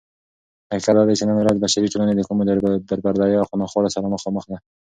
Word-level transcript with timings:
حقيقت 0.69 0.91
دادى 0.97 1.13
چې 1.19 1.23
نن 1.29 1.37
ورځ 1.39 1.57
بشري 1.65 1.87
ټولنه 1.93 2.13
دكومو 2.13 2.41
دربدريو 2.91 3.41
او 3.47 3.53
ناخوالو 3.61 3.93
سره 3.95 4.11
مخامخ 4.15 4.43
ده 4.51 4.57